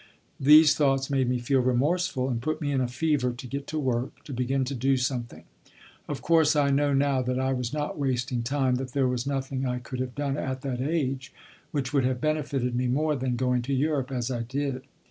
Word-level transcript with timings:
These 0.39 0.73
thoughts 0.73 1.11
made 1.11 1.29
me 1.29 1.37
feel 1.37 1.59
remorseful 1.59 2.27
and 2.27 2.41
put 2.41 2.59
me 2.59 2.71
in 2.71 2.81
a 2.81 2.87
fever 2.87 3.33
to 3.33 3.45
get 3.45 3.67
to 3.67 3.77
work, 3.77 4.23
to 4.23 4.33
begin 4.33 4.65
to 4.65 4.73
do 4.73 4.97
something. 4.97 5.43
Of 6.09 6.23
course 6.23 6.55
I 6.55 6.71
know 6.71 6.91
now 6.91 7.21
that 7.21 7.37
I 7.37 7.53
was 7.53 7.71
not 7.71 7.99
wasting 7.99 8.41
time; 8.41 8.77
that 8.77 8.93
there 8.93 9.07
was 9.07 9.27
nothing 9.27 9.63
I 9.67 9.77
could 9.77 9.99
have 9.99 10.15
done 10.15 10.37
at 10.37 10.61
that 10.61 10.81
age 10.81 11.31
which 11.69 11.93
would 11.93 12.03
have 12.05 12.19
benefited 12.19 12.75
me 12.75 12.87
more 12.87 13.15
than 13.15 13.35
going 13.35 13.61
to 13.61 13.75
Europe 13.75 14.11
as 14.11 14.31
I 14.31 14.41
did. 14.41 14.81